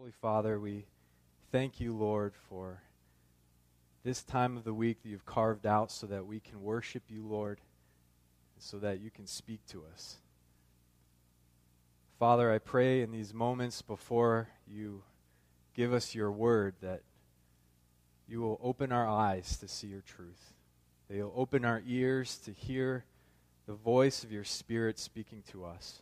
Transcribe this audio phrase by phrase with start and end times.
[0.00, 0.86] Holy Father, we
[1.52, 2.80] thank you, Lord, for
[4.02, 7.22] this time of the week that you've carved out so that we can worship you,
[7.22, 7.60] Lord,
[8.56, 10.16] so that you can speak to us.
[12.18, 15.02] Father, I pray in these moments before you
[15.74, 17.02] give us your word that
[18.26, 20.54] you will open our eyes to see your truth.
[21.10, 23.04] That you'll open our ears to hear
[23.66, 26.00] the voice of your Spirit speaking to us.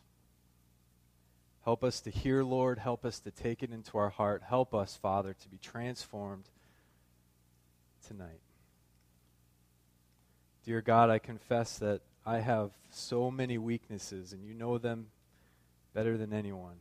[1.63, 2.79] Help us to hear, Lord.
[2.79, 4.43] Help us to take it into our heart.
[4.47, 6.45] Help us, Father, to be transformed
[8.07, 8.41] tonight.
[10.65, 15.07] Dear God, I confess that I have so many weaknesses, and you know them
[15.93, 16.77] better than anyone.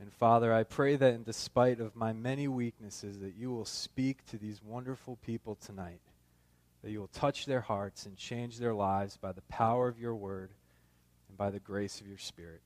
[0.00, 4.26] And Father, I pray that in despite of my many weaknesses, that you will speak
[4.30, 6.00] to these wonderful people tonight,
[6.82, 10.14] that you will touch their hearts and change their lives by the power of your
[10.14, 10.50] word
[11.28, 12.62] and by the grace of your Spirit.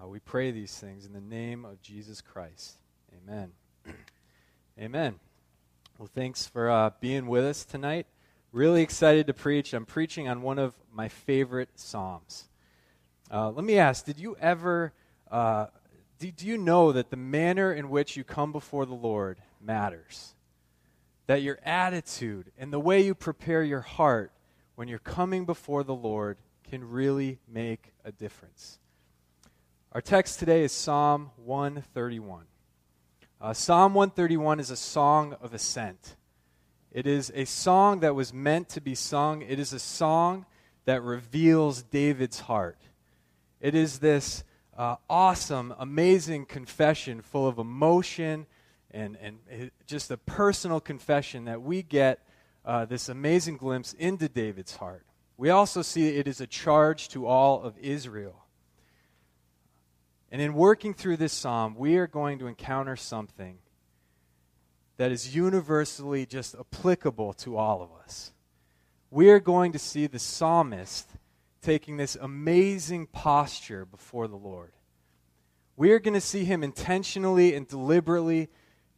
[0.00, 2.76] Uh, we pray these things in the name of Jesus Christ.
[3.16, 3.50] Amen.
[4.80, 5.18] Amen.
[5.98, 8.06] Well, thanks for uh, being with us tonight.
[8.52, 9.72] Really excited to preach.
[9.72, 12.44] I'm preaching on one of my favorite Psalms.
[13.28, 14.92] Uh, let me ask Did you ever,
[15.32, 15.66] uh,
[16.20, 20.34] do, do you know that the manner in which you come before the Lord matters?
[21.26, 24.30] That your attitude and the way you prepare your heart
[24.76, 28.78] when you're coming before the Lord can really make a difference.
[29.98, 32.44] Our text today is Psalm 131.
[33.40, 36.14] Uh, Psalm 131 is a song of ascent.
[36.92, 39.42] It is a song that was meant to be sung.
[39.42, 40.46] It is a song
[40.84, 42.78] that reveals David's heart.
[43.60, 44.44] It is this
[44.76, 48.46] uh, awesome, amazing confession full of emotion
[48.92, 52.20] and, and just a personal confession that we get
[52.64, 55.04] uh, this amazing glimpse into David's heart.
[55.36, 58.44] We also see it is a charge to all of Israel.
[60.30, 63.58] And in working through this psalm, we are going to encounter something
[64.98, 68.32] that is universally just applicable to all of us.
[69.10, 71.08] We are going to see the psalmist
[71.62, 74.72] taking this amazing posture before the Lord.
[75.76, 78.48] We are going to see him intentionally and deliberately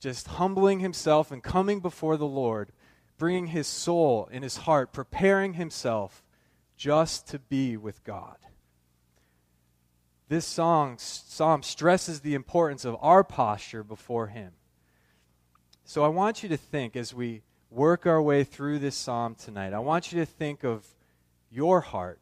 [0.01, 2.73] just humbling himself and coming before the Lord,
[3.19, 6.25] bringing his soul and his heart, preparing himself
[6.77, 8.37] just to be with God.
[10.31, 14.53] This song, psalm stresses the importance of our posture before Him.
[15.83, 19.73] So I want you to think as we work our way through this psalm tonight,
[19.73, 20.87] I want you to think of
[21.51, 22.21] your heart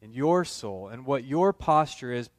[0.00, 2.30] and your soul and what your posture is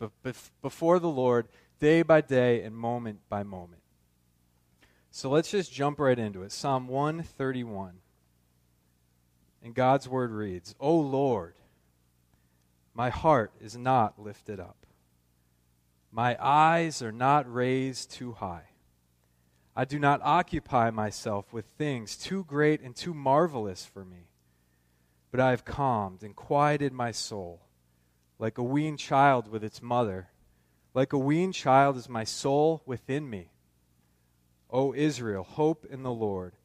[0.64, 1.48] before the Lord
[1.80, 3.84] day by day and moment by moment.
[5.12, 6.52] So let's just jump right into it.
[6.52, 7.98] Psalm 131.
[9.62, 11.54] And God's word reads, O Lord,
[12.96, 14.78] my heart is not lifted up.
[16.12, 18.66] My eyes are not raised too high.
[19.76, 24.28] I do not occupy myself with things too great and too marvelous for me.
[25.32, 27.62] But I have calmed and quieted my soul,
[28.38, 30.28] like a weaned child with its mother.
[30.94, 33.52] Like a weaned child is my soul within me.
[34.70, 36.56] O Israel, hope in the Lord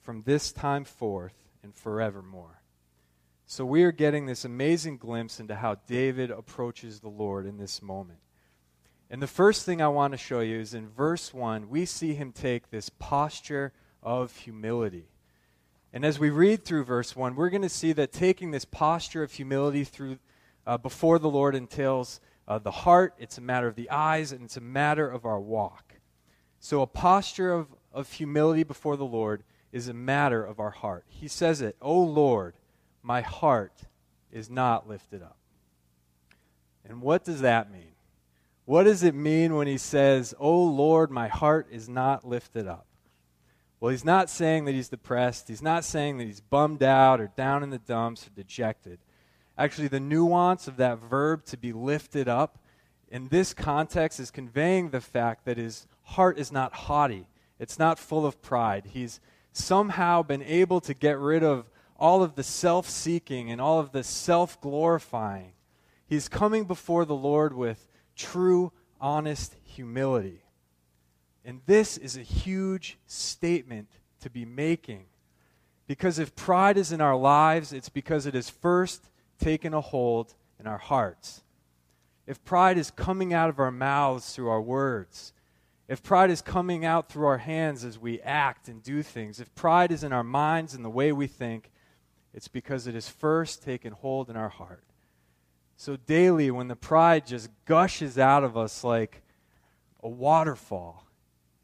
[0.00, 1.34] from this time forth
[1.64, 2.62] and forevermore.
[3.46, 7.82] So we are getting this amazing glimpse into how David approaches the Lord in this
[7.82, 8.20] moment.
[9.12, 12.14] And the first thing I want to show you is in verse 1, we see
[12.14, 15.04] him take this posture of humility.
[15.92, 19.22] And as we read through verse 1, we're going to see that taking this posture
[19.22, 20.18] of humility through,
[20.66, 24.42] uh, before the Lord entails uh, the heart, it's a matter of the eyes, and
[24.44, 25.96] it's a matter of our walk.
[26.58, 31.04] So, a posture of, of humility before the Lord is a matter of our heart.
[31.06, 32.54] He says it, O Lord,
[33.02, 33.82] my heart
[34.30, 35.36] is not lifted up.
[36.88, 37.91] And what does that mean?
[38.64, 42.86] What does it mean when he says, Oh Lord, my heart is not lifted up?
[43.80, 45.48] Well, he's not saying that he's depressed.
[45.48, 49.00] He's not saying that he's bummed out or down in the dumps or dejected.
[49.58, 52.58] Actually, the nuance of that verb to be lifted up
[53.08, 57.26] in this context is conveying the fact that his heart is not haughty,
[57.58, 58.86] it's not full of pride.
[58.92, 59.20] He's
[59.52, 63.92] somehow been able to get rid of all of the self seeking and all of
[63.92, 65.52] the self glorifying.
[66.06, 70.42] He's coming before the Lord with true, honest humility.
[71.44, 73.88] And this is a huge statement
[74.20, 75.06] to be making.
[75.86, 80.34] Because if pride is in our lives, it's because it has first taken a hold
[80.60, 81.42] in our hearts.
[82.26, 85.32] If pride is coming out of our mouths through our words,
[85.88, 89.52] if pride is coming out through our hands as we act and do things, if
[89.54, 91.70] pride is in our minds and the way we think,
[92.32, 94.84] it's because it has first taken hold in our heart.
[95.82, 99.20] So daily, when the pride just gushes out of us like
[100.00, 101.08] a waterfall,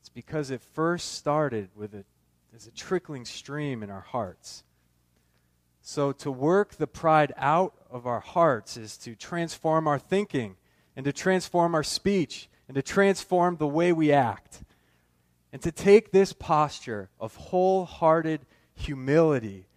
[0.00, 2.04] It's because it first started with a,
[2.52, 4.64] as a trickling stream in our hearts.
[5.82, 10.56] So, to work the pride out of our hearts is to transform our thinking
[10.96, 14.64] and to transform our speech and to transform the way we act.
[15.52, 18.40] And to take this posture of wholehearted
[18.74, 19.67] humility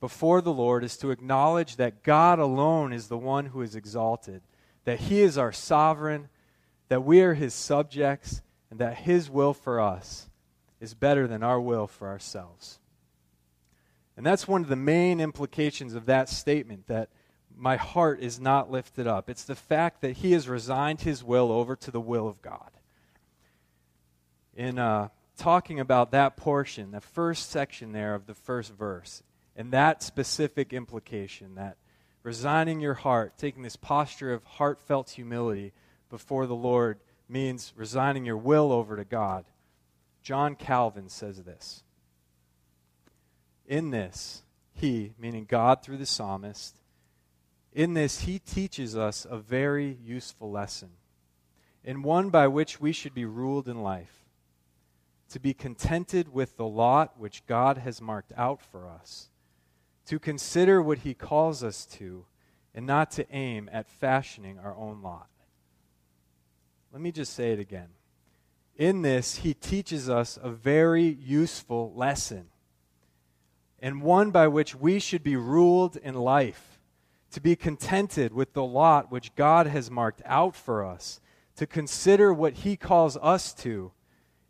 [0.00, 4.42] before the Lord is to acknowledge that God alone is the one who is exalted,
[4.84, 6.28] that He is our sovereign,
[6.88, 10.28] that we are His subjects, and that His will for us
[10.80, 12.78] is better than our will for ourselves.
[14.16, 17.08] And that's one of the main implications of that statement that
[17.56, 19.28] my heart is not lifted up.
[19.28, 22.70] It's the fact that he has resigned his will over to the will of God.
[24.54, 29.22] In uh, talking about that portion, the first section there of the first verse,
[29.58, 31.76] and that specific implication, that
[32.22, 35.72] resigning your heart, taking this posture of heartfelt humility
[36.08, 39.44] before the Lord, means resigning your will over to God.
[40.22, 41.82] John Calvin says this
[43.66, 46.80] in this, he, meaning God through the psalmist,
[47.72, 50.90] in this, he teaches us a very useful lesson,
[51.84, 54.24] and one by which we should be ruled in life
[55.30, 59.30] to be contented with the lot which God has marked out for us,
[60.08, 62.26] to consider what he calls us to,
[62.74, 65.28] and not to aim at fashioning our own lot.
[66.92, 67.88] Let me just say it again.
[68.76, 72.48] In this, he teaches us a very useful lesson
[73.80, 76.80] and one by which we should be ruled in life,
[77.30, 81.20] to be contented with the lot which God has marked out for us,
[81.56, 83.92] to consider what He calls us to,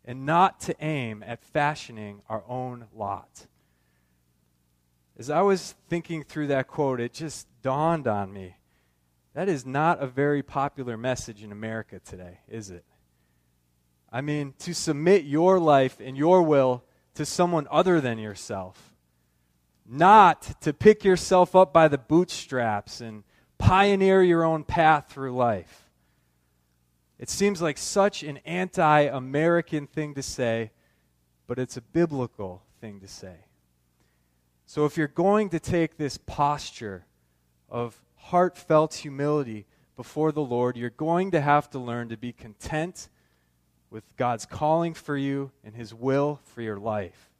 [0.03, 3.47] and not to aim at fashioning our own lot.
[5.19, 8.55] As I was thinking through that quote, it just dawned on me
[9.35, 12.83] that is not a very popular message in America today, is it?
[14.11, 16.83] I mean, to submit your life and your will
[17.13, 18.89] to someone other than yourself
[19.89, 23.23] not to pick yourself up by the bootstraps and
[23.57, 25.89] pioneer your own path through life.
[27.17, 30.71] It seems like such an anti American thing to say,
[31.47, 33.45] but it's a biblical thing to say.
[34.69, 37.07] So if you're going to take this posture
[37.69, 43.09] of heartfelt humility before the Lord, you're going to have to learn to be content
[43.89, 47.31] with God's calling for you and His will for your life.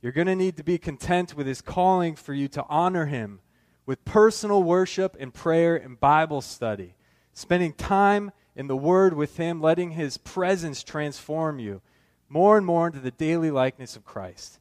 [0.00, 3.40] You're going to need to be content with His calling for you to honor Him
[3.84, 6.94] with personal worship and prayer and Bible study,
[7.32, 11.82] spending time in the Word with Him, letting His presence transform you
[12.28, 14.60] more and more into the daily likeness of Christ.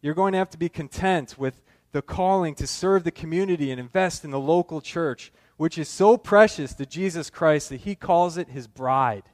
[0.00, 1.60] You're going to have to be content with
[1.92, 6.16] the calling to serve the community and invest in the local church, which is so
[6.16, 9.24] precious to Jesus Christ that He calls it His bride.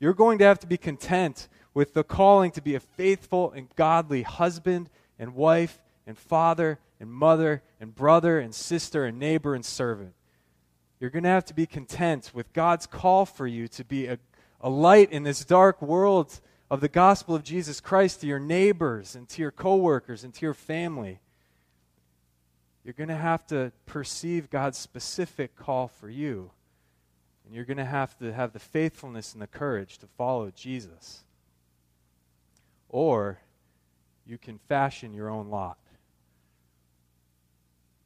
[0.00, 3.68] You're going to have to be content with the calling to be a faithful and
[3.76, 4.88] godly husband
[5.18, 10.14] and wife and father and mother and brother and sister and neighbor and servant.
[11.00, 14.18] You're going to have to be content with God's call for you to be a,
[14.60, 16.40] a light in this dark world
[16.74, 20.44] of the gospel of Jesus Christ to your neighbors and to your coworkers and to
[20.44, 21.20] your family.
[22.82, 26.50] You're going to have to perceive God's specific call for you.
[27.46, 31.22] And you're going to have to have the faithfulness and the courage to follow Jesus.
[32.88, 33.38] Or
[34.26, 35.78] you can fashion your own lot.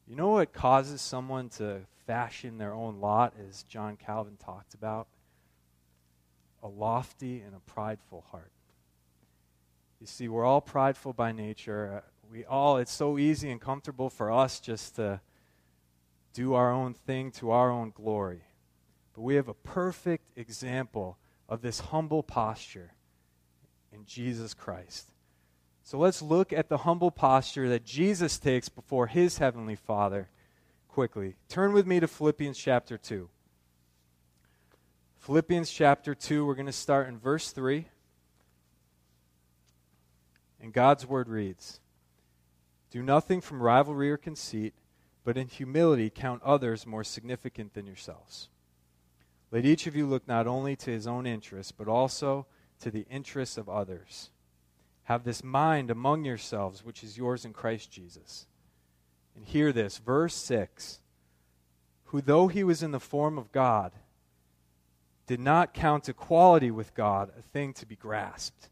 [0.06, 5.06] You know what causes someone to fashion their own lot, as John Calvin talked about?
[6.62, 8.52] A lofty and a prideful heart.
[10.00, 12.02] You see, we're all prideful by nature.
[12.04, 15.20] Uh, we all, it's so easy and comfortable for us just to
[16.32, 18.42] do our own thing to our own glory.
[19.14, 22.92] But we have a perfect example of this humble posture
[23.92, 25.10] in Jesus Christ.
[25.82, 30.28] So let's look at the humble posture that Jesus takes before his heavenly Father
[30.86, 31.36] quickly.
[31.48, 33.28] Turn with me to Philippians chapter 2.
[35.16, 37.86] Philippians chapter 2, we're going to start in verse 3.
[40.60, 41.80] And God's word reads
[42.90, 44.74] Do nothing from rivalry or conceit,
[45.24, 48.48] but in humility count others more significant than yourselves.
[49.50, 52.46] Let each of you look not only to his own interests, but also
[52.80, 54.30] to the interests of others.
[55.04, 58.46] Have this mind among yourselves, which is yours in Christ Jesus.
[59.34, 61.00] And hear this, verse 6
[62.06, 63.92] Who, though he was in the form of God,
[65.26, 68.68] did not count equality with God a thing to be grasped,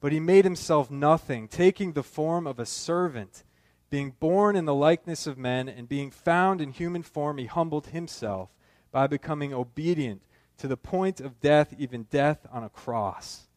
[0.00, 3.44] but he made himself nothing, taking the form of a servant.
[3.90, 7.88] Being born in the likeness of men and being found in human form, he humbled
[7.88, 8.50] himself
[8.92, 10.22] by becoming obedient
[10.58, 13.48] to the point of death, even death on a cross.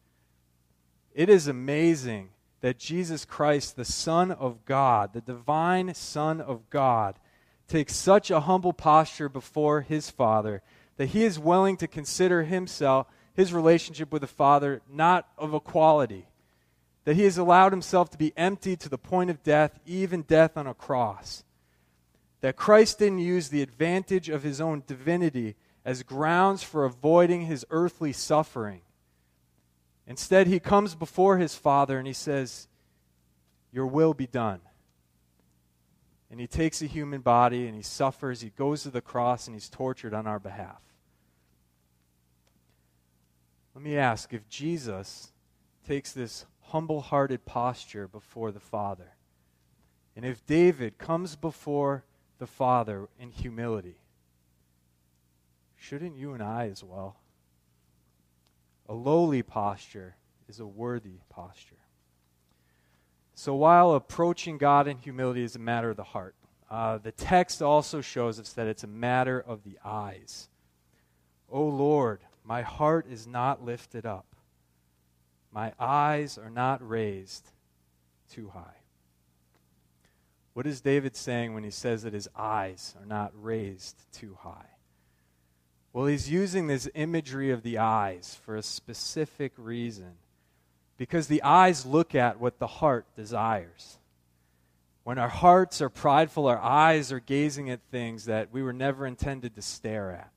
[1.14, 2.30] it is amazing
[2.62, 7.18] that Jesus Christ, the Son of God, the divine Son of God,
[7.68, 10.62] takes such a humble posture before his Father
[10.96, 16.28] that he is willing to consider himself, his relationship with the Father, not of equality.
[17.04, 20.56] That he has allowed himself to be emptied to the point of death, even death
[20.56, 21.44] on a cross.
[22.40, 27.66] That Christ didn't use the advantage of his own divinity as grounds for avoiding his
[27.70, 28.82] earthly suffering
[30.06, 32.68] Instead, he comes before his father and he says,
[33.72, 34.60] Your will be done.
[36.30, 38.40] And he takes a human body and he suffers.
[38.40, 40.80] He goes to the cross and he's tortured on our behalf.
[43.74, 45.32] Let me ask if Jesus
[45.86, 49.12] takes this humble hearted posture before the Father,
[50.16, 52.02] and if David comes before
[52.38, 53.98] the Father in humility,
[55.76, 57.16] shouldn't you and I as well?
[58.88, 60.16] A lowly posture
[60.48, 61.76] is a worthy posture.
[63.34, 66.34] So while approaching God in humility is a matter of the heart,
[66.70, 70.48] uh, the text also shows us that it's a matter of the eyes.
[71.50, 74.31] O Lord, my heart is not lifted up.
[75.52, 77.50] My eyes are not raised
[78.30, 78.78] too high.
[80.54, 84.66] What is David saying when he says that his eyes are not raised too high?
[85.92, 90.14] Well, he's using this imagery of the eyes for a specific reason.
[90.96, 93.98] Because the eyes look at what the heart desires.
[95.04, 99.06] When our hearts are prideful, our eyes are gazing at things that we were never
[99.06, 100.32] intended to stare at.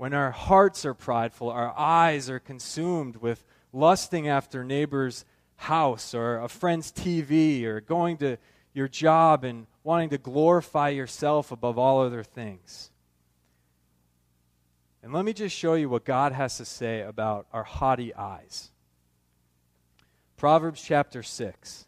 [0.00, 5.26] When our hearts are prideful, our eyes are consumed with lusting after neighbor's
[5.56, 8.38] house or a friend's TV or going to
[8.72, 12.90] your job and wanting to glorify yourself above all other things.
[15.02, 18.70] And let me just show you what God has to say about our haughty eyes.
[20.38, 21.86] Proverbs chapter 6.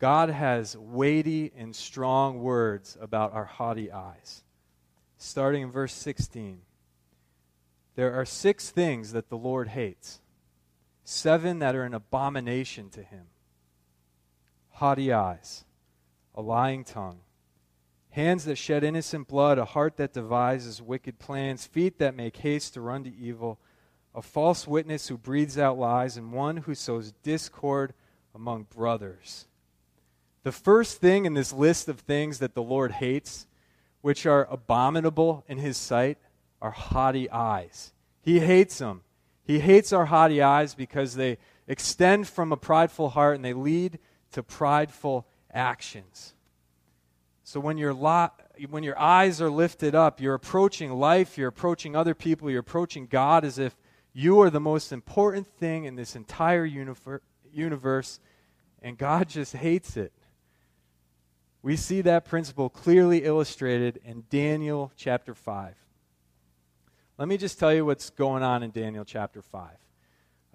[0.00, 4.42] God has weighty and strong words about our haughty eyes.
[5.16, 6.62] Starting in verse 16.
[7.96, 10.20] There are six things that the Lord hates,
[11.04, 13.26] seven that are an abomination to him
[14.70, 15.64] haughty eyes,
[16.34, 17.20] a lying tongue
[18.16, 22.72] hands that shed innocent blood, a heart that devises wicked plans, feet that make haste
[22.72, 23.58] to run to evil,
[24.14, 27.92] a false witness who breathes out lies, and one who sows discord
[28.34, 29.46] among brothers.
[30.44, 33.46] The first thing in this list of things that the Lord hates,
[34.00, 36.16] which are abominable in his sight,
[36.60, 37.92] are haughty eyes.
[38.22, 39.02] He hates them.
[39.44, 43.98] He hates our haughty eyes because they extend from a prideful heart and they lead
[44.32, 46.34] to prideful actions.
[47.44, 48.32] So when, your lo-
[48.70, 53.06] when your eyes are lifted up, you're approaching life, you're approaching other people, you're approaching
[53.06, 53.76] God as if
[54.12, 58.20] you are the most important thing in this entire universe,
[58.82, 60.12] and God just hates it.
[61.62, 65.74] We see that principle clearly illustrated in Daniel chapter 5.
[67.18, 69.70] Let me just tell you what's going on in Daniel chapter 5.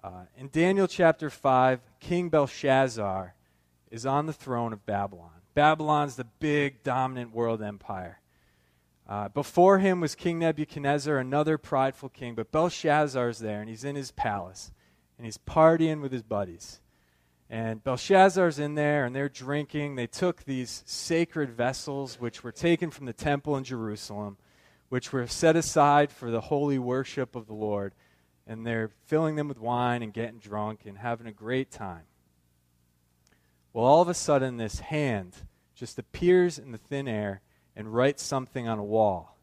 [0.04, 3.34] Uh, in Daniel chapter 5, King Belshazzar
[3.90, 5.42] is on the throne of Babylon.
[5.54, 8.20] Babylon's the big, dominant world empire.
[9.08, 13.96] Uh, before him was King Nebuchadnezzar, another prideful king, but Belshazzar's there, and he's in
[13.96, 14.70] his palace,
[15.18, 16.80] and he's partying with his buddies.
[17.50, 19.96] And Belshazzar's in there, and they're drinking.
[19.96, 24.38] They took these sacred vessels, which were taken from the temple in Jerusalem,
[24.92, 27.94] which were set aside for the holy worship of the Lord,
[28.46, 32.02] and they're filling them with wine and getting drunk and having a great time.
[33.72, 35.34] Well, all of a sudden, this hand
[35.74, 37.40] just appears in the thin air
[37.74, 39.38] and writes something on a wall.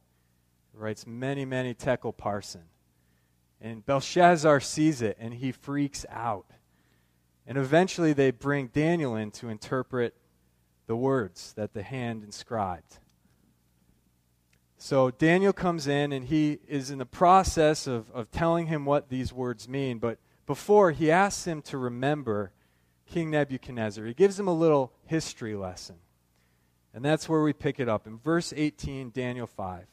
[0.71, 2.65] It writes mene, mene tekel parsin.
[3.59, 6.45] And Belshazzar sees it and he freaks out.
[7.47, 10.15] And eventually they bring Daniel in to interpret
[10.85, 12.99] the words that the hand inscribed.
[14.81, 19.09] So Daniel comes in and he is in the process of, of telling him what
[19.09, 19.99] these words mean.
[19.99, 22.53] But before, he asks him to remember
[23.05, 24.05] King Nebuchadnezzar.
[24.05, 25.97] He gives him a little history lesson.
[26.93, 29.85] And that's where we pick it up in verse 18, Daniel 5.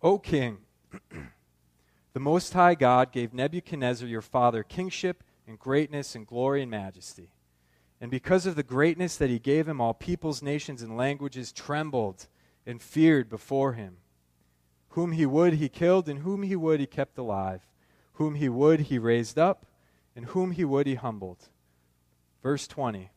[0.00, 0.58] O king,
[2.14, 7.28] the Most High God gave Nebuchadnezzar your father kingship and greatness and glory and majesty.
[8.00, 12.26] And because of the greatness that he gave him, all peoples, nations, and languages trembled
[12.66, 13.98] and feared before him.
[14.90, 17.62] Whom he would, he killed, and whom he would, he kept alive.
[18.14, 19.66] Whom he would, he raised up
[20.16, 21.48] and whom he would, he humbled.
[22.42, 23.10] Verse 20.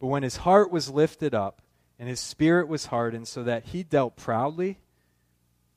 [0.00, 1.60] But when his heart was lifted up,
[1.98, 4.78] and his spirit was hardened, so that he dealt proudly,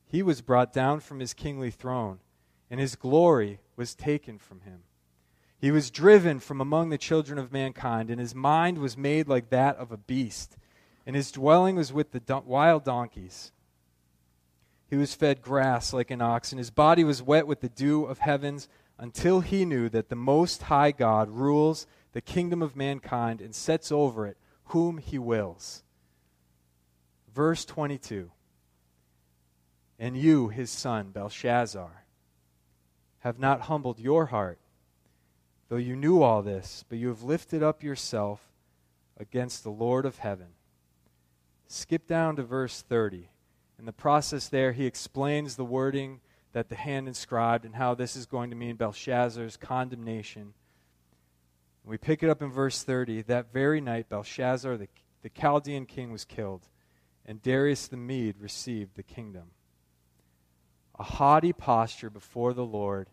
[0.05, 2.19] he was brought down from his kingly throne,
[2.69, 4.83] and his glory was taken from him.
[5.59, 9.49] He was driven from among the children of mankind, and his mind was made like
[9.49, 10.57] that of a beast,
[11.07, 13.51] and his dwelling was with the wild donkeys.
[14.89, 18.05] He was fed grass like an ox, and his body was wet with the dew
[18.05, 18.67] of heavens,
[18.99, 23.91] until he knew that the Most High God rules the kingdom of mankind and sets
[23.91, 25.83] over it whom he wills.
[27.33, 28.29] Verse 22
[29.97, 32.03] And you, his son, Belshazzar,
[33.19, 34.59] have not humbled your heart
[35.69, 38.41] though you knew all this, but you have lifted up yourself
[39.17, 40.47] against the Lord of heaven.
[41.67, 43.29] Skip down to verse 30.
[43.79, 46.21] In the process there, he explains the wording
[46.53, 50.53] that the hand inscribed and how this is going to mean Belshazzar's condemnation.
[51.83, 53.23] We pick it up in verse 30.
[53.23, 54.87] That very night, Belshazzar, the,
[55.21, 56.67] the Chaldean king, was killed,
[57.25, 59.51] and Darius the Mede received the kingdom.
[60.97, 63.07] A haughty posture before the Lord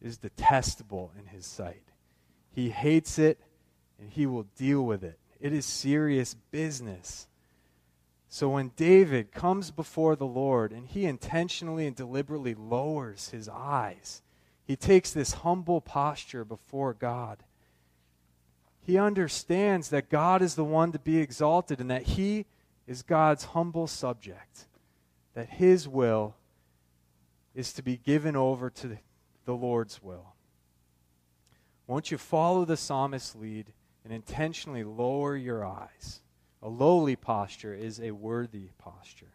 [0.00, 1.84] is detestable in his sight.
[2.50, 3.40] He hates it,
[3.98, 5.18] and he will deal with it.
[5.40, 7.26] It is serious business.
[8.34, 14.22] So when David comes before the Lord and he intentionally and deliberately lowers his eyes,
[14.64, 17.42] he takes this humble posture before God.
[18.80, 22.46] He understands that God is the one to be exalted and that he
[22.86, 24.64] is God's humble subject,
[25.34, 26.34] that his will
[27.54, 28.96] is to be given over to
[29.44, 30.32] the Lord's will.
[31.86, 33.74] Won't you follow the psalmist's lead
[34.04, 36.22] and intentionally lower your eyes?
[36.62, 39.32] A lowly posture is a worthy posture.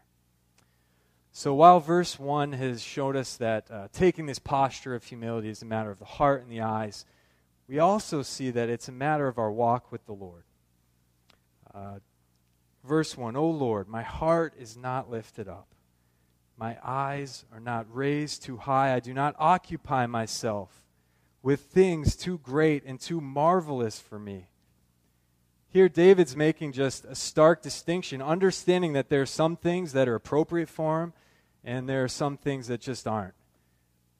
[1.33, 5.61] So while verse 1 has showed us that uh, taking this posture of humility is
[5.61, 7.05] a matter of the heart and the eyes,
[7.67, 10.45] we also see that it's a matter of our walk with the Lord.
[11.73, 11.99] Uh,
[12.83, 15.67] verse 1 O Lord, my heart is not lifted up.
[16.57, 18.95] My eyes are not raised too high.
[18.95, 20.85] I do not occupy myself
[21.43, 24.47] with things too great and too marvelous for me.
[25.69, 30.15] Here, David's making just a stark distinction, understanding that there are some things that are
[30.15, 31.13] appropriate for him,
[31.63, 33.33] and there are some things that just aren't.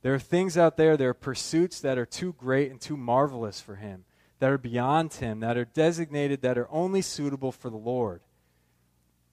[0.02, 3.62] There are things out there, there are pursuits that are too great and too marvelous
[3.62, 4.04] for him,
[4.40, 8.22] that are beyond him, that are designated, that are only suitable for the Lord.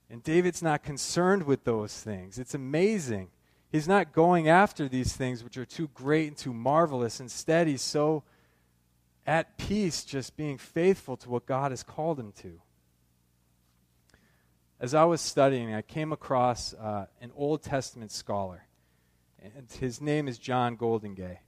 [0.09, 2.39] And David's not concerned with those things.
[2.39, 3.29] It's amazing.
[3.71, 7.19] He's not going after these things which are too great and too marvelous.
[7.19, 8.23] Instead, he's so
[9.27, 12.61] at peace just being faithful to what God has called him to.
[14.81, 18.67] As I was studying, I came across uh, an Old Testament scholar,
[19.43, 21.39] and his name is John Goldingay.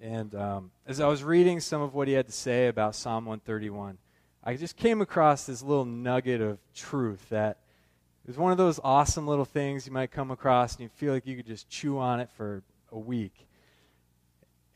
[0.00, 3.24] And um, as I was reading some of what he had to say about Psalm
[3.24, 3.98] 131,
[4.42, 7.58] I just came across this little nugget of truth that
[8.28, 11.26] it's one of those awesome little things you might come across and you feel like
[11.26, 13.46] you could just chew on it for a week.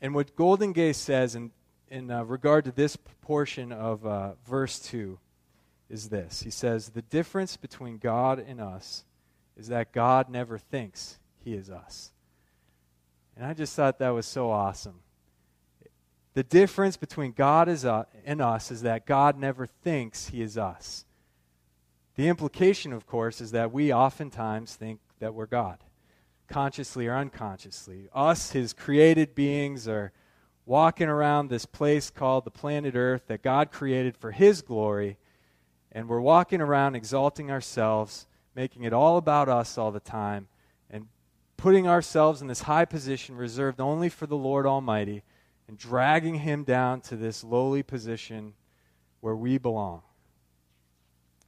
[0.01, 1.51] And what Goldingay says in,
[1.91, 5.19] in uh, regard to this portion of uh, verse 2
[5.89, 9.03] is this He says, The difference between God and us
[9.57, 12.11] is that God never thinks he is us.
[13.35, 15.01] And I just thought that was so awesome.
[16.33, 21.05] The difference between God uh, and us is that God never thinks he is us.
[22.15, 25.79] The implication, of course, is that we oftentimes think that we're God,
[26.47, 28.07] consciously or unconsciously.
[28.13, 30.11] Us, His created beings, are
[30.71, 35.17] walking around this place called the planet Earth that God created for His glory,
[35.91, 40.47] and we're walking around exalting ourselves, making it all about us all the time,
[40.89, 41.09] and
[41.57, 45.23] putting ourselves in this high position reserved only for the Lord Almighty,
[45.67, 48.53] and dragging Him down to this lowly position
[49.19, 50.03] where we belong.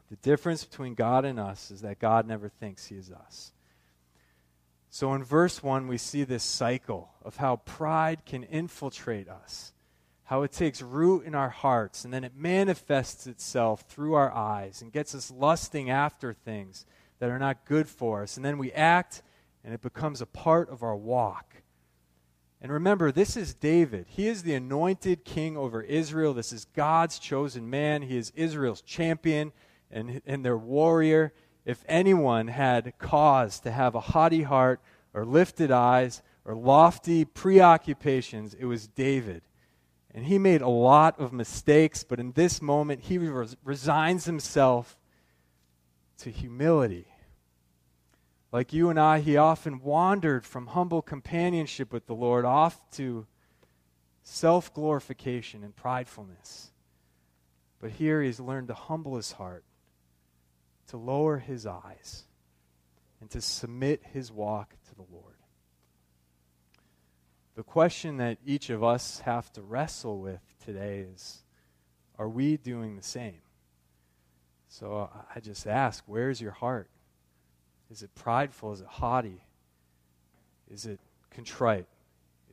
[0.09, 3.53] The difference between God and us is that God never thinks he is us.
[4.93, 9.73] So in verse 1, we see this cycle of how pride can infiltrate us,
[10.25, 14.84] how it takes root in our hearts, and then it manifests itself through our eyes
[14.84, 16.86] and gets us lusting after things
[17.17, 18.38] that are not good for us.
[18.38, 19.23] And then we act,
[19.63, 21.63] and it becomes a part of our walk.
[22.62, 24.06] And remember, this is David.
[24.10, 26.36] He is the anointed king over Israel.
[26.36, 28.03] This is God's chosen man.
[28.03, 29.53] He is Israel's champion
[29.89, 31.34] and, and their warrior,
[31.65, 34.82] if anyone had cause to have a haughty heart
[35.13, 39.43] or lifted eyes or lofty preoccupations, it was David.
[40.13, 44.97] And he made a lot of mistakes, but in this moment, he res- resigns himself
[46.19, 47.08] to humility.
[48.52, 53.26] Like you and I, he often wandered from humble companionship with the Lord off to
[54.21, 56.71] self glorification and pridefulness.
[57.82, 59.63] But here he's learned to humble his heart
[60.93, 62.25] to lower his eyes
[63.19, 65.34] and to submit his walk to the Lord.
[67.56, 71.41] the question that each of us have to wrestle with today is
[72.19, 73.41] are we doing the same?
[74.67, 76.91] So I just ask, where's your heart?
[77.89, 78.73] Is it prideful?
[78.73, 79.47] Is it haughty?
[80.69, 80.99] Is it
[81.32, 81.88] contrite?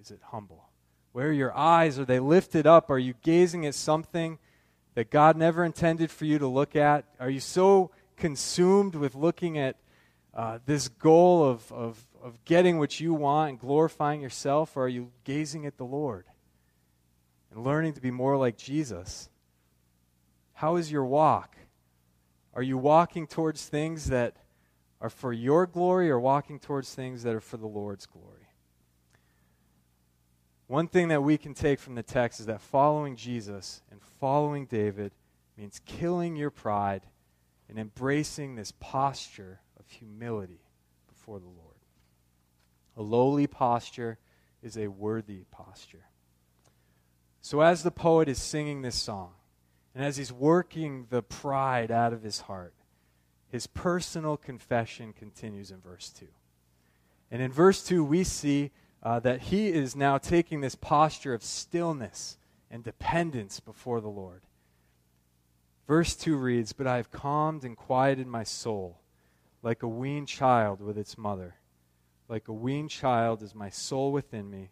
[0.01, 0.71] Is it humble?
[1.13, 1.99] Where are your eyes?
[1.99, 2.89] Are they lifted up?
[2.89, 4.39] Are you gazing at something
[4.95, 7.05] that God never intended for you to look at?
[7.21, 9.77] Are you so consumed with looking at
[10.35, 14.89] uh, this goal of, of, of getting what you want and glorifying yourself, or are
[14.89, 16.27] you gazing at the Lord
[17.51, 19.29] and learning to be more like Jesus?
[20.53, 21.57] How is your walk?
[22.55, 24.37] Are you walking towards things that
[25.01, 28.49] are for your glory or walking towards things that are for the Lord's glory?
[30.67, 34.67] One thing that we can take from the text is that following Jesus and following
[34.67, 35.13] David
[35.57, 37.03] means killing your pride
[37.71, 40.61] and embracing this posture of humility
[41.09, 41.77] before the Lord.
[42.97, 44.19] A lowly posture
[44.61, 46.07] is a worthy posture.
[47.41, 49.33] So, as the poet is singing this song,
[49.95, 52.75] and as he's working the pride out of his heart,
[53.49, 56.27] his personal confession continues in verse 2.
[57.31, 61.43] And in verse 2, we see uh, that he is now taking this posture of
[61.43, 62.37] stillness
[62.71, 64.43] and dependence before the Lord.
[65.91, 69.01] Verse 2 reads, But I have calmed and quieted my soul
[69.61, 71.57] like a weaned child with its mother.
[72.29, 74.71] Like a weaned child is my soul within me.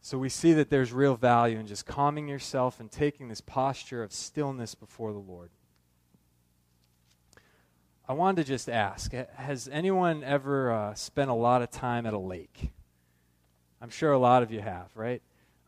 [0.00, 4.04] So we see that there's real value in just calming yourself and taking this posture
[4.04, 5.50] of stillness before the Lord.
[8.08, 12.14] I wanted to just ask Has anyone ever uh, spent a lot of time at
[12.14, 12.70] a lake?
[13.80, 15.20] I'm sure a lot of you have, right?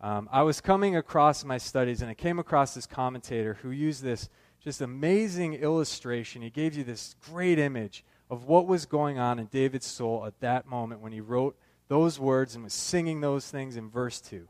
[0.05, 4.03] Um, I was coming across my studies and I came across this commentator who used
[4.03, 4.29] this
[4.63, 6.43] just amazing illustration.
[6.43, 10.39] He gave you this great image of what was going on in David's soul at
[10.41, 11.57] that moment when he wrote
[11.89, 14.47] those words and was singing those things in verse 2.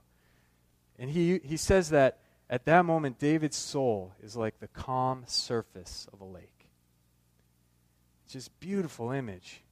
[0.98, 2.18] And he, he says that
[2.50, 6.66] at that moment, David's soul is like the calm surface of a lake.
[8.28, 9.62] Just beautiful image.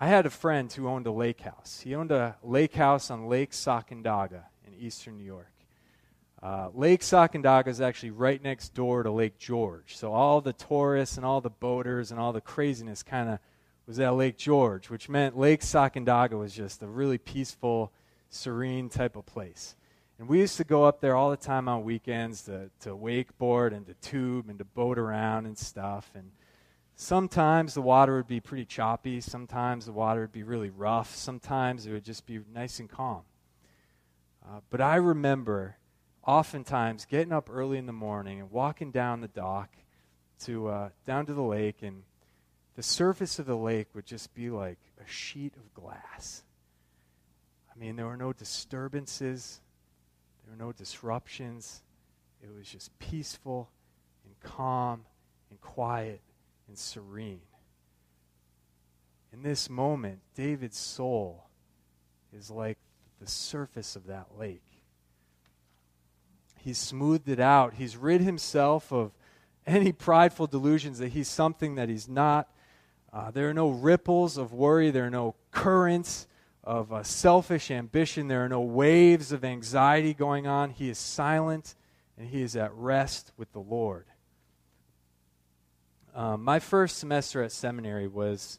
[0.00, 1.82] I had a friend who owned a lake house.
[1.84, 4.46] He owned a lake house on Lake Sacandaga
[4.84, 5.52] eastern New York.
[6.42, 9.96] Uh, lake Sacandaga is actually right next door to Lake George.
[9.96, 13.38] So all the tourists and all the boaters and all the craziness kind of
[13.86, 17.92] was at Lake George, which meant Lake Sacandaga was just a really peaceful,
[18.28, 19.76] serene type of place.
[20.18, 23.74] And we used to go up there all the time on weekends to, to wakeboard
[23.74, 26.10] and to tube and to boat around and stuff.
[26.14, 26.30] And
[26.96, 29.20] Sometimes the water would be pretty choppy.
[29.20, 31.14] Sometimes the water would be really rough.
[31.14, 33.22] Sometimes it would just be nice and calm.
[34.46, 35.76] Uh, but I remember
[36.26, 39.70] oftentimes getting up early in the morning and walking down the dock
[40.40, 42.02] to uh, down to the lake, and
[42.76, 46.42] the surface of the lake would just be like a sheet of glass.
[47.74, 49.60] I mean, there were no disturbances,
[50.44, 51.82] there were no disruptions.
[52.42, 53.70] It was just peaceful
[54.26, 55.06] and calm
[55.50, 56.20] and quiet
[56.68, 57.40] and serene.
[59.32, 61.46] In this moment, David's soul
[62.36, 62.78] is like
[63.24, 64.62] the surface of that lake.
[66.58, 67.74] He's smoothed it out.
[67.74, 69.12] He's rid himself of
[69.66, 72.50] any prideful delusions that he's something that he's not.
[73.12, 74.90] Uh, there are no ripples of worry.
[74.90, 76.26] There are no currents
[76.62, 78.28] of uh, selfish ambition.
[78.28, 80.68] There are no waves of anxiety going on.
[80.68, 81.74] He is silent
[82.18, 84.04] and he is at rest with the Lord.
[86.14, 88.58] Um, my first semester at seminary was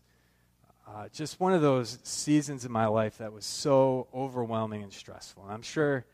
[0.87, 5.43] uh, just one of those seasons in my life that was so overwhelming and stressful.
[5.43, 6.05] And I'm sure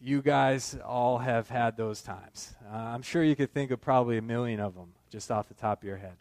[0.00, 2.54] you guys all have had those times.
[2.70, 5.54] Uh, I'm sure you could think of probably a million of them just off the
[5.54, 6.16] top of your head.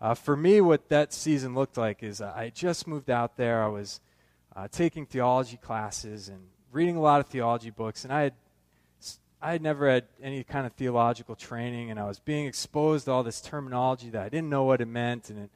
[0.00, 3.62] Uh, for me, what that season looked like is I just moved out there.
[3.62, 4.00] I was
[4.56, 6.40] uh, taking theology classes and
[6.72, 8.34] reading a lot of theology books, and I had
[9.40, 13.10] I had never had any kind of theological training, and I was being exposed to
[13.10, 15.50] all this terminology that I didn't know what it meant, and it,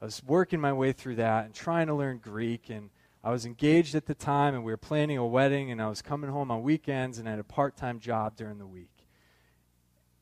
[0.00, 2.70] I was working my way through that and trying to learn Greek.
[2.70, 2.90] And
[3.22, 6.00] I was engaged at the time, and we were planning a wedding, and I was
[6.00, 8.88] coming home on weekends, and I had a part time job during the week.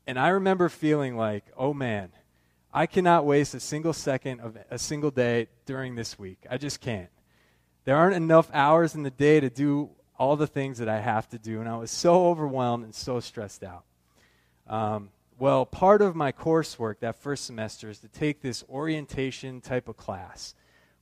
[0.07, 2.11] And I remember feeling like, oh man,
[2.73, 6.39] I cannot waste a single second of a single day during this week.
[6.51, 7.11] I just can't.
[7.85, 11.29] There aren't enough hours in the day to do all the things that I have
[11.29, 13.85] to do, and I was so overwhelmed and so stressed out.
[14.67, 19.89] Um, well, part of my coursework that first semester is to take this orientation type
[19.89, 20.55] of class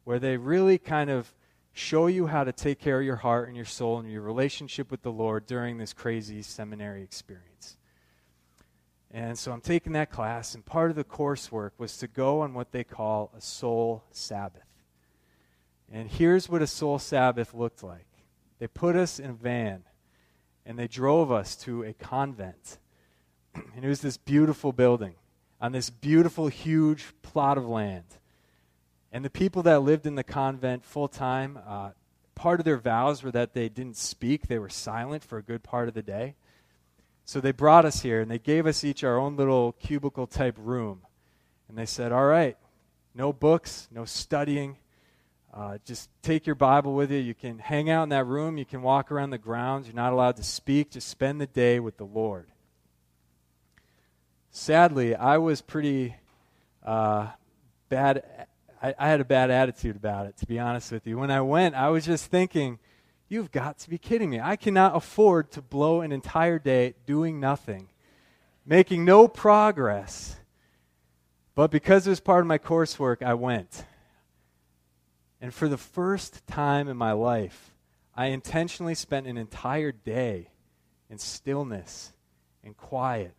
[0.05, 1.35] where they really kind of
[1.73, 4.91] show you how to take care of your heart and your soul and your relationship
[4.91, 7.77] with the Lord during this crazy seminary experience.
[9.11, 12.55] And so I'm taking that class, and part of the coursework was to go on
[12.55, 14.63] what they call a soul Sabbath.
[15.91, 18.07] And here's what a soul Sabbath looked like
[18.59, 19.85] they put us in a van
[20.65, 22.79] and they drove us to a convent.
[23.77, 25.15] And it was this beautiful building
[25.61, 28.05] on this beautiful, huge plot of land.
[29.13, 31.91] And the people that lived in the convent full time, uh,
[32.35, 35.63] part of their vows were that they didn't speak, they were silent for a good
[35.63, 36.35] part of the day.
[37.25, 40.57] So they brought us here and they gave us each our own little cubicle type
[40.59, 41.03] room.
[41.69, 42.57] And they said, All right,
[43.15, 44.77] no books, no studying.
[45.53, 47.19] Uh, just take your Bible with you.
[47.19, 48.59] You can hang out in that room.
[48.59, 49.87] You can walk around the grounds.
[49.87, 50.91] You're not allowed to speak.
[50.91, 52.47] Just spend the day with the Lord.
[54.57, 56.17] Sadly, I was pretty
[56.83, 57.29] uh,
[57.91, 58.47] bad.
[58.83, 61.19] I, I had a bad attitude about it, to be honest with you.
[61.19, 62.79] When I went, I was just thinking,
[63.29, 64.41] You've got to be kidding me.
[64.41, 67.89] I cannot afford to blow an entire day doing nothing,
[68.65, 70.37] making no progress.
[71.55, 73.85] But because it was part of my coursework, I went.
[75.39, 77.75] And for the first time in my life,
[78.15, 80.49] I intentionally spent an entire day
[81.11, 82.15] in stillness
[82.65, 83.35] and quiet,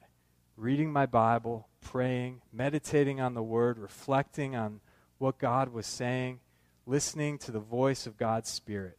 [0.58, 4.82] reading my Bible, praying, meditating on the Word, reflecting on
[5.20, 6.39] what God was saying,
[6.86, 8.98] listening to the voice of God's Spirit.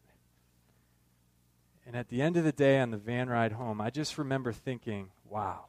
[1.85, 4.53] And at the end of the day on the van ride home, I just remember
[4.53, 5.65] thinking, wow,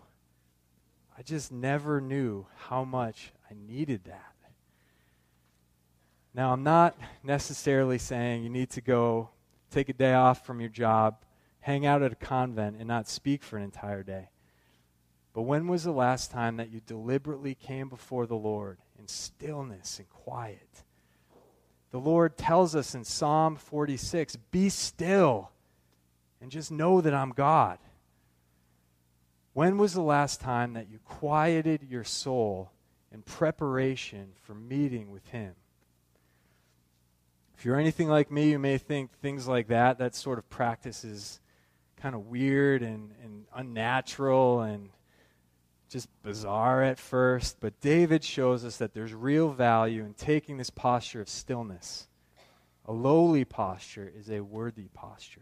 [1.18, 4.34] I just never knew how much I needed that.
[6.34, 9.30] Now, I'm not necessarily saying you need to go
[9.72, 11.18] take a day off from your job,
[11.62, 14.30] hang out at a convent, and not speak for an entire day.
[15.34, 20.00] But when was the last time that you deliberately came before the Lord in stillness
[20.00, 20.84] and quiet?
[21.92, 25.52] The Lord tells us in Psalm 46 Be still
[26.42, 27.80] and just know that I'm God.
[29.54, 32.72] When was the last time that you quieted your soul
[33.12, 35.56] in preparation for meeting with Him?
[37.58, 41.04] If you're anything like me, you may think things like that, that sort of practice
[41.04, 41.42] is
[41.98, 44.90] kind of weird and, and unnatural and
[45.90, 47.58] just bizarre at first.
[47.60, 52.08] But David shows us that there's real value in taking this posture of stillness.
[52.86, 55.42] A lowly posture is a worthy posture.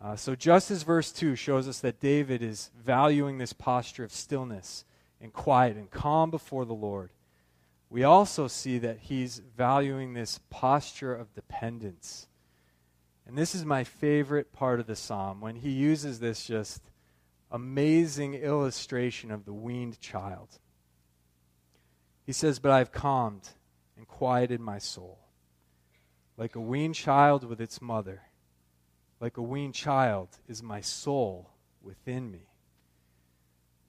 [0.00, 4.12] Uh, so, just as verse 2 shows us that David is valuing this posture of
[4.12, 4.84] stillness
[5.20, 7.10] and quiet and calm before the Lord,
[7.88, 12.28] we also see that he's valuing this posture of dependence.
[13.26, 16.82] And this is my favorite part of the psalm when he uses this just
[17.56, 20.60] amazing illustration of the weaned child.
[22.24, 23.48] He says, But I've calmed
[23.96, 25.18] and quieted my soul,
[26.36, 28.22] like a weaned child with its mother
[29.20, 31.50] like a weaned child is my soul
[31.82, 32.50] within me.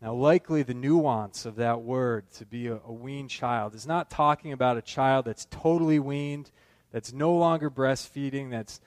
[0.01, 4.11] Now, likely the nuance of that word to be a, a, weaned child is not
[4.11, 6.51] talking about a child that's totally weaned,
[6.91, 8.79] that's no longer breastfeeding, that's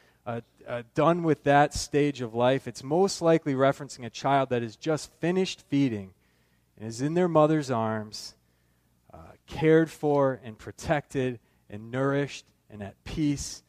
[0.66, 2.68] uh, done with that stage of life.
[2.68, 6.12] It's most likely referencing a child that has just finished feeding
[6.76, 8.34] and is in their mother's arms,
[9.12, 13.62] uh, cared for and protected and nourished and at peace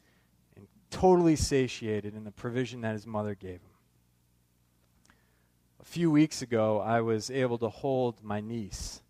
[0.56, 3.72] and totally satiated in the provision that his mother gave him.
[5.80, 9.02] A few weeks ago, I was able to hold my niece.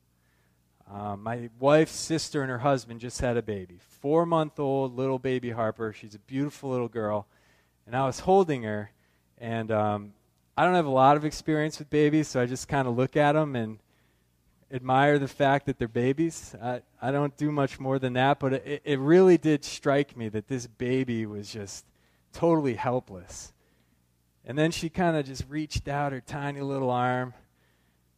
[0.90, 5.18] Uh, my wife's sister and her husband just had a baby, four month old little
[5.18, 5.92] baby Harper.
[5.92, 7.26] She's a beautiful little girl.
[7.86, 8.90] And I was holding her,
[9.38, 10.12] and um,
[10.56, 13.16] I don't have a lot of experience with babies, so I just kind of look
[13.16, 13.78] at them and
[14.72, 16.54] admire the fact that they're babies.
[16.62, 20.28] I, I don't do much more than that, but it, it really did strike me
[20.30, 21.84] that this baby was just
[22.32, 23.52] totally helpless.
[24.44, 27.34] And then she kind of just reached out her tiny little arm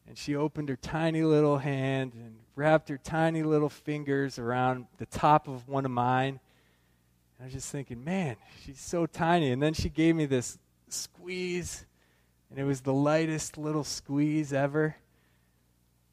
[0.07, 5.07] and she opened her tiny little hand and wrapped her tiny little fingers around the
[5.07, 6.41] top of one of mine.
[7.41, 9.51] I was just thinking, man, she's so tiny.
[9.51, 11.85] And then she gave me this squeeze,
[12.51, 14.97] and it was the lightest little squeeze ever.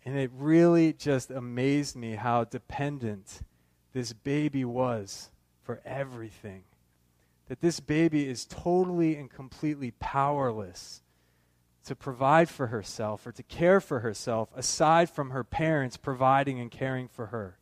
[0.04, 3.42] And it really just amazed me how dependent
[3.94, 5.30] this baby was
[5.62, 6.64] for everything.
[7.48, 11.04] That this baby is totally and completely powerless
[11.86, 16.72] to provide for herself or to care for herself aside from her parents providing and
[16.72, 17.58] caring for her.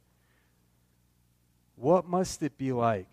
[1.75, 3.07] What must it be like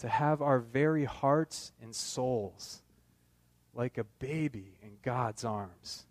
[0.00, 2.82] to have our very hearts and souls
[3.74, 6.06] like a baby in God's arms?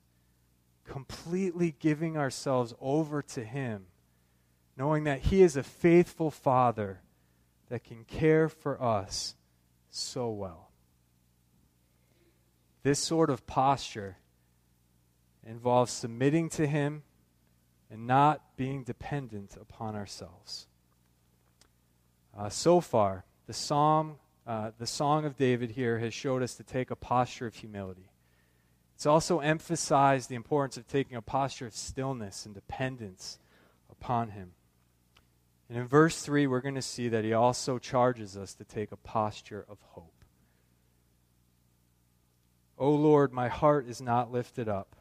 [0.89, 3.85] completely giving ourselves over to Him,
[4.75, 7.01] knowing that He is a faithful Father
[7.69, 9.35] that can care for us
[9.89, 10.71] so well.
[12.81, 14.17] This sort of posture
[15.45, 17.03] involves submitting to Him
[17.91, 20.67] and not being dependent upon ourselves.
[22.35, 26.63] Uh, so far, the psalm, uh, the song of David here has showed us to
[26.63, 28.11] take a posture of humility.
[28.93, 33.39] It's also emphasized the importance of taking a posture of stillness and dependence
[33.89, 34.51] upon Him.
[35.67, 38.91] And in verse 3, we're going to see that He also charges us to take
[38.91, 40.23] a posture of hope.
[42.77, 44.95] O Lord, my heart is not lifted up.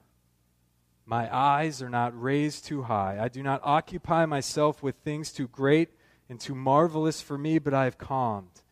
[1.05, 3.19] My eyes are not raised too high.
[3.21, 5.91] I do not occupy myself with things too great
[6.29, 8.63] and too marvelous for me, but I have calmed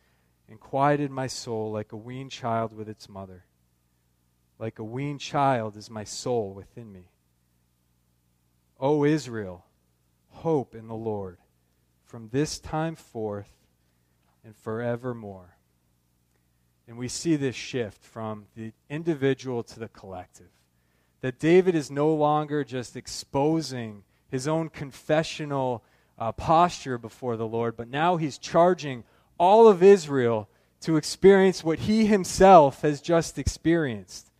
[0.49, 3.45] and quieted my soul like a weaned child with its mother.
[4.59, 7.11] Like a weaned child is my soul within me.
[8.79, 9.64] O Israel,
[10.31, 11.38] hope in the Lord
[12.05, 13.51] from this time forth
[14.45, 15.57] and forevermore.
[16.87, 20.51] And we see this shift from the individual to the collective.
[21.21, 25.83] That David is no longer just exposing his own confessional
[26.18, 29.05] uh, posture before the Lord, but now he's charging
[29.38, 30.48] all of Israel
[30.81, 34.31] to experience what he himself has just experienced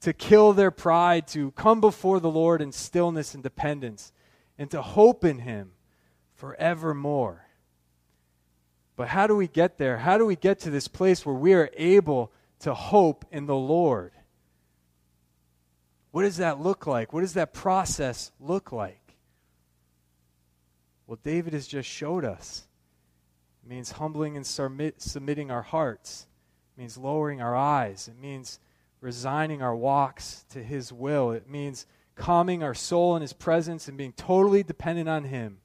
[0.00, 4.12] to kill their pride, to come before the Lord in stillness and dependence,
[4.58, 5.72] and to hope in him
[6.34, 7.46] forevermore.
[8.96, 9.98] But how do we get there?
[9.98, 13.56] How do we get to this place where we are able to hope in the
[13.56, 14.12] Lord?
[16.10, 17.12] What does that look like?
[17.12, 18.99] What does that process look like?
[21.10, 22.68] Well, David has just showed us.
[23.64, 26.28] It means humbling and submit, submitting our hearts.
[26.72, 28.06] It means lowering our eyes.
[28.06, 28.60] It means
[29.00, 31.32] resigning our walks to His will.
[31.32, 35.58] It means calming our soul in His presence and being totally dependent on Him,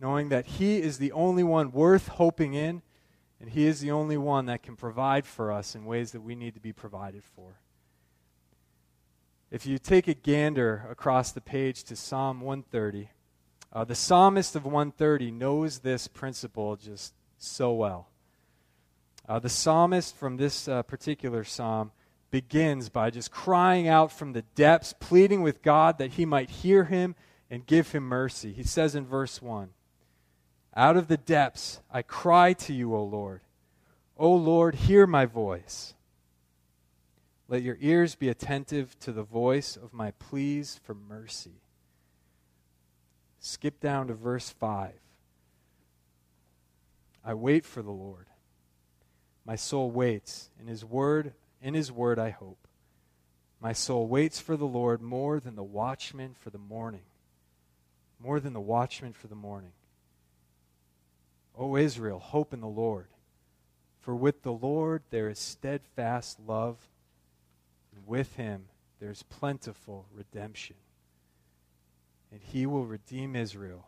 [0.00, 2.82] knowing that He is the only one worth hoping in,
[3.40, 6.34] and He is the only one that can provide for us in ways that we
[6.34, 7.54] need to be provided for.
[9.50, 13.08] If you take a gander across the page to Psalm 130,
[13.74, 18.08] uh, the psalmist of 130 knows this principle just so well.
[19.28, 21.90] Uh, the psalmist from this uh, particular psalm
[22.30, 26.84] begins by just crying out from the depths, pleading with God that he might hear
[26.84, 27.14] him
[27.50, 28.52] and give him mercy.
[28.52, 29.70] He says in verse 1
[30.76, 33.40] Out of the depths I cry to you, O Lord.
[34.16, 35.94] O Lord, hear my voice.
[37.48, 41.60] Let your ears be attentive to the voice of my pleas for mercy.
[43.46, 44.90] Skip down to verse 5.
[47.22, 48.24] I wait for the Lord.
[49.44, 50.48] My soul waits.
[50.58, 52.66] In his word, in his word I hope.
[53.60, 57.02] My soul waits for the Lord more than the watchman for the morning.
[58.18, 59.72] More than the watchman for the morning.
[61.54, 63.08] O Israel, hope in the Lord.
[64.00, 66.78] For with the Lord there is steadfast love,
[67.94, 68.68] and with him
[69.00, 70.76] there is plentiful redemption
[72.34, 73.86] and he will redeem Israel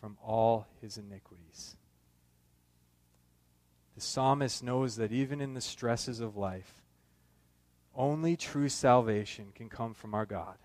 [0.00, 1.76] from all his iniquities.
[3.94, 6.82] The psalmist knows that even in the stresses of life,
[7.94, 10.56] only true salvation can come from our God.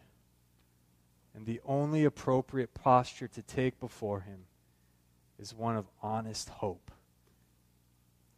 [1.36, 4.46] And the only appropriate posture to take before him
[5.38, 6.90] is one of honest hope.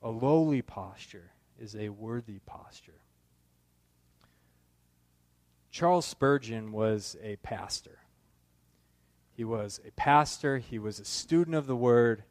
[0.02, 3.00] A lowly posture is a worthy posture.
[5.72, 8.00] Charles Spurgeon was a pastor.
[9.38, 12.24] He was a pastor, he was a student of the word,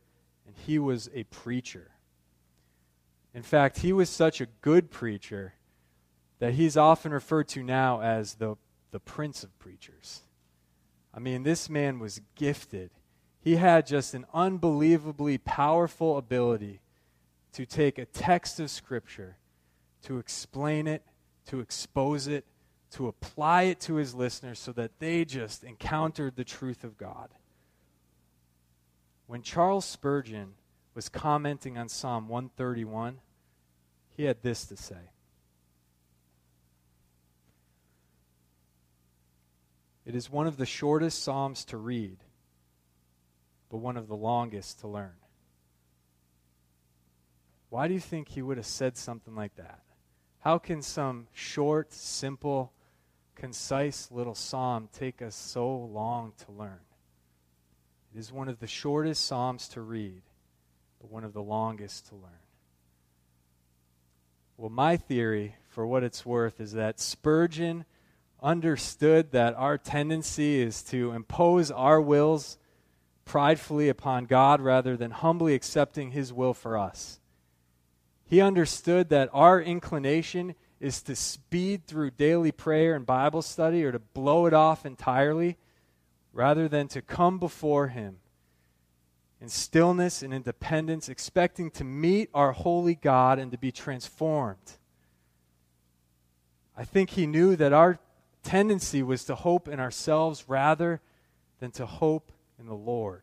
[0.45, 1.93] and he was a preacher.
[3.33, 5.55] In fact, he was such a good preacher
[6.41, 8.57] that he's often referred to now as the,
[8.91, 10.23] the prince of preachers.
[11.15, 12.91] I mean, this man was gifted.
[13.41, 16.81] He had just an unbelievably powerful ability
[17.53, 19.37] to take a text of Scripture,
[20.03, 21.05] to explain it,
[21.47, 22.45] to expose it,
[22.93, 27.31] to apply it to his listeners so that they just encountered the truth of God.
[29.27, 30.55] When Charles Spurgeon
[30.95, 33.19] was commenting on Psalm 131,
[34.17, 35.11] he had this to say
[40.07, 42.19] It is one of the shortest Psalms to read,
[43.69, 45.17] but one of the longest to learn.
[47.71, 49.81] Why do you think he would have said something like that?
[50.39, 52.73] How can some short, simple,
[53.37, 56.81] concise little psalm take us so long to learn?
[58.15, 60.23] It is one of the shortest psalms to read,
[61.01, 62.33] but one of the longest to learn.
[64.57, 67.85] Well, my theory, for what it's worth, is that Spurgeon
[68.43, 72.57] understood that our tendency is to impose our wills
[73.27, 77.21] pridefully upon God rather than humbly accepting His will for us.
[78.25, 83.93] He understood that our inclination is to speed through daily prayer and Bible study or
[83.93, 85.57] to blow it off entirely
[86.33, 88.19] rather than to come before Him
[89.41, 94.79] in stillness and independence, expecting to meet our holy God and to be transformed.
[96.77, 97.99] I think he knew that our
[98.43, 101.01] tendency was to hope in ourselves rather
[101.59, 103.23] than to hope in the Lord.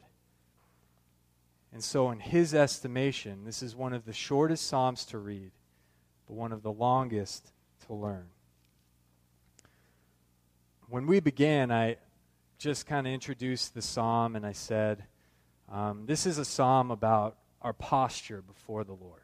[1.72, 5.52] And so, in his estimation, this is one of the shortest Psalms to read,
[6.28, 7.52] but one of the longest
[7.88, 8.28] to learn.
[10.88, 11.98] When we began, I
[12.58, 15.06] just kind of introduced the Psalm and I said,
[15.72, 19.22] um, This is a Psalm about our posture before the Lord.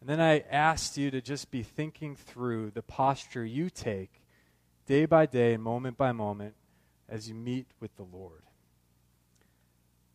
[0.00, 4.22] And then I asked you to just be thinking through the posture you take
[4.86, 6.54] day by day and moment by moment
[7.08, 8.42] as you meet with the Lord.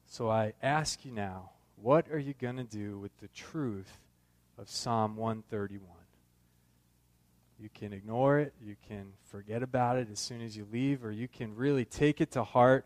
[0.07, 3.99] So I ask you now, what are you going to do with the truth
[4.57, 5.89] of Psalm 131?
[7.59, 11.11] You can ignore it, you can forget about it as soon as you leave, or
[11.11, 12.85] you can really take it to heart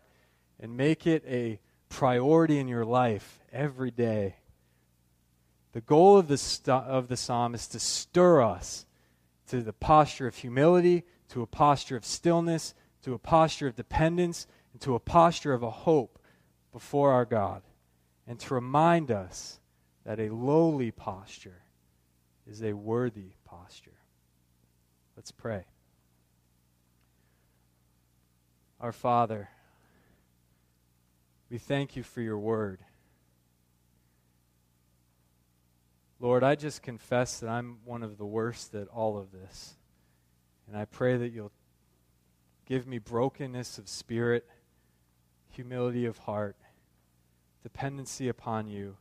[0.60, 1.58] and make it a
[1.88, 4.36] priority in your life every day.
[5.72, 8.86] The goal of the, st- of the psalm is to stir us
[9.48, 14.46] to the posture of humility, to a posture of stillness, to a posture of dependence,
[14.72, 16.18] and to a posture of a hope
[16.72, 17.62] before our God
[18.26, 19.59] and to remind us
[20.04, 21.62] that a lowly posture
[22.46, 23.98] is a worthy posture.
[25.16, 25.64] Let's pray.
[28.80, 29.50] Our Father,
[31.50, 32.80] we thank you for your word.
[36.18, 39.74] Lord, I just confess that I'm one of the worst at all of this.
[40.66, 41.52] And I pray that you'll
[42.66, 44.46] give me brokenness of spirit,
[45.50, 46.56] humility of heart,
[47.62, 48.96] dependency upon you.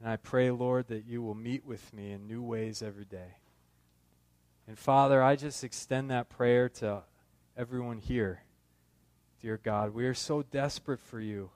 [0.00, 3.36] And I pray, Lord, that you will meet with me in new ways every day.
[4.68, 7.02] And Father, I just extend that prayer to
[7.56, 8.42] everyone here.
[9.40, 11.50] Dear God, we are so desperate for you.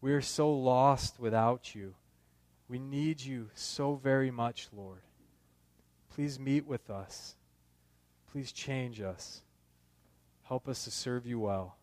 [0.00, 1.94] We are so lost without you.
[2.68, 5.00] We need you so very much, Lord.
[6.14, 7.34] Please meet with us.
[8.30, 9.42] Please change us.
[10.44, 11.76] Help us to serve you well.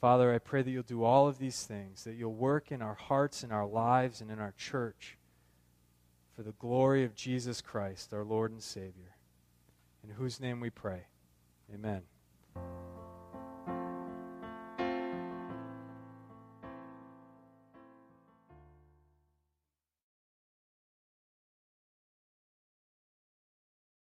[0.00, 2.94] Father, I pray that you'll do all of these things, that you'll work in our
[2.94, 5.18] hearts, in our lives, and in our church
[6.36, 9.16] for the glory of Jesus Christ, our Lord and Savior,
[10.04, 11.06] in whose name we pray.
[11.74, 12.02] Amen.